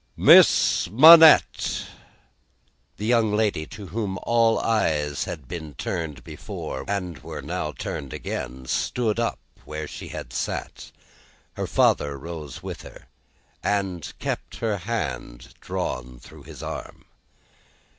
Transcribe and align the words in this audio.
"Miss 0.17 0.89
Manette!" 0.89 1.85
The 2.97 3.05
young 3.05 3.31
lady, 3.35 3.67
to 3.67 3.85
whom 3.89 4.17
all 4.23 4.57
eyes 4.57 5.25
had 5.25 5.47
been 5.47 5.75
turned 5.75 6.23
before, 6.23 6.85
and 6.87 7.19
were 7.19 7.43
now 7.43 7.71
turned 7.71 8.11
again, 8.11 8.65
stood 8.65 9.19
up 9.19 9.37
where 9.63 9.87
she 9.87 10.07
had 10.07 10.33
sat. 10.33 10.91
Her 11.53 11.67
father 11.67 12.17
rose 12.17 12.63
with 12.63 12.81
her, 12.81 13.09
and 13.61 14.11
kept 14.17 14.55
her 14.55 14.77
hand 14.77 15.53
drawn 15.61 16.17
through 16.19 16.45
his 16.45 16.63
arm. 16.63 17.05